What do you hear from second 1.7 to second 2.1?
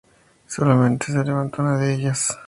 de